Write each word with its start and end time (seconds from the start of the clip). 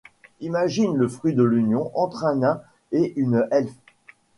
Imagine 0.39 0.95
le 0.95 1.07
fruit 1.07 1.35
de 1.35 1.43
l’union 1.43 1.91
entre 1.93 2.25
un 2.25 2.37
nain 2.37 2.61
et 2.91 3.13
une 3.17 3.47
elfe. 3.51 3.71